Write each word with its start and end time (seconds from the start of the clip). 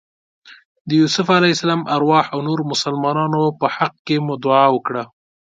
د 0.87 0.89
یوسف 1.01 1.27
علیه 1.37 1.53
السلام 1.55 1.81
ارواح 1.95 2.25
او 2.33 2.39
نورو 2.47 2.63
مسلمانانو 2.71 3.41
په 3.59 3.67
حق 3.75 3.95
کې 4.05 4.15
مو 4.25 4.33
دعا 4.43 4.65
وکړه. 4.71 5.03